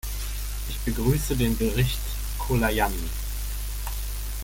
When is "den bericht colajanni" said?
1.35-3.07